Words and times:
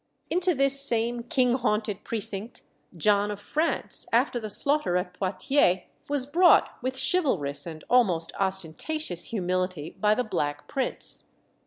Into 0.31 0.55
this 0.55 0.81
same 0.83 1.21
king 1.21 1.53
haunted 1.53 2.03
precinct 2.03 2.63
John 2.97 3.29
of 3.29 3.39
France, 3.39 4.07
after 4.11 4.39
the 4.39 4.49
slaughter 4.49 4.97
at 4.97 5.13
Poitiers, 5.13 5.81
was 6.09 6.25
brought 6.25 6.75
with 6.81 6.97
chivalrous 6.99 7.67
and 7.67 7.83
almost 7.87 8.31
ostentatious 8.39 9.25
humility 9.25 9.91
by 9.91 10.15
the 10.15 10.23
Black 10.23 10.67
Prince. 10.67 11.35